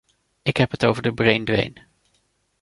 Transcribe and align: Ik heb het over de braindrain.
Ik 0.41 0.57
heb 0.57 0.71
het 0.71 0.85
over 0.85 1.01
de 1.01 1.13
braindrain. 1.13 1.79